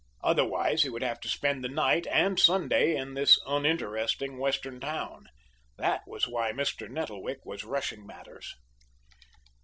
[0.23, 5.27] Otherwise, he would have to spend the night and Sunday in this uninteresting Western town.
[5.77, 6.89] That was why Mr.
[6.89, 8.55] Nettlewick was rushing matters.